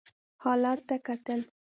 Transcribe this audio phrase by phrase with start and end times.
[0.43, 1.39] حالت ته کتل.